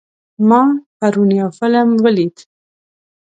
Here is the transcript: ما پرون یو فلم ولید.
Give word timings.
ما 0.49 0.61
پرون 0.97 1.29
یو 1.39 1.49
فلم 1.59 1.89
ولید. 2.05 2.35